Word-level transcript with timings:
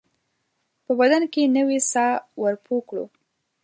په 0.85 0.91
بدن 0.99 1.23
کې 1.33 1.53
نوې 1.57 1.79
ساه 1.91 2.15
ورپو 2.41 2.75
کړو 2.87 3.05